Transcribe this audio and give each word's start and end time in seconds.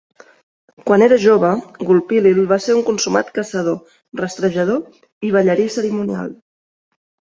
Quan 0.85 1.03
era 1.07 1.17
jove, 1.25 1.51
Gulpilil 1.89 2.41
va 2.53 2.59
ser 2.67 2.77
un 2.77 2.81
consumat 2.89 3.29
caçador, 3.37 3.77
rastrejador 4.23 4.83
i 5.29 5.35
ballarí 5.37 5.69
cerimonial. 5.79 6.33